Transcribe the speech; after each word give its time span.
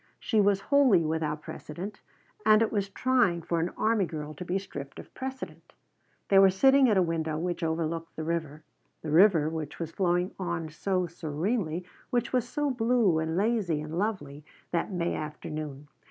She 0.19 0.41
was 0.41 0.61
wholly 0.61 1.03
without 1.05 1.43
precedent, 1.43 2.01
and 2.43 2.63
it 2.63 2.71
was 2.71 2.89
trying 2.89 3.43
for 3.43 3.59
an 3.59 3.69
army 3.77 4.07
girl 4.07 4.33
to 4.33 4.43
be 4.43 4.57
stripped 4.57 4.97
of 4.97 5.13
precedent. 5.13 5.73
They 6.29 6.39
were 6.39 6.49
sitting 6.49 6.89
at 6.89 6.97
a 6.97 7.03
window 7.03 7.37
which 7.37 7.61
overlooked 7.61 8.15
the 8.15 8.23
river; 8.23 8.63
the 9.03 9.11
river 9.11 9.47
which 9.47 9.77
was 9.77 9.91
flowing 9.91 10.31
on 10.39 10.69
so 10.69 11.05
serenely, 11.05 11.85
which 12.09 12.33
was 12.33 12.49
so 12.49 12.71
blue 12.71 13.19
and 13.19 13.37
lazy 13.37 13.79
and 13.79 13.99
lovely 13.99 14.43
that 14.71 14.91
May 14.91 15.13
afternoon. 15.13 15.87